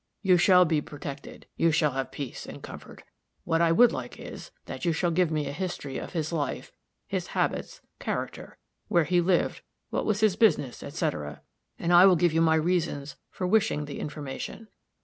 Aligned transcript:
You 0.23 0.35
shall 0.37 0.65
be 0.65 0.81
protected 0.81 1.45
you 1.57 1.71
shall 1.71 1.91
have 1.91 2.11
peace 2.11 2.47
and 2.47 2.63
comfort. 2.63 3.03
What 3.43 3.61
I 3.61 3.71
would 3.71 3.91
like 3.91 4.17
is, 4.19 4.49
that 4.65 4.83
you 4.83 4.93
shall 4.93 5.11
give 5.11 5.29
me 5.29 5.45
a 5.45 5.51
history 5.51 5.99
of 5.99 6.13
his 6.13 6.33
life, 6.33 6.71
his 7.05 7.27
habits, 7.37 7.81
character, 7.99 8.57
where 8.87 9.03
he 9.03 9.21
lived, 9.21 9.61
what 9.91 10.07
was 10.07 10.21
his 10.21 10.35
business, 10.35 10.81
etc.; 10.81 11.43
and 11.77 11.93
I 11.93 12.07
will 12.07 12.15
give 12.15 12.33
you 12.33 12.41
my 12.41 12.55
reasons 12.55 13.15
for 13.29 13.45
wishing 13.45 13.85
the 13.85 13.99
information. 13.99 14.69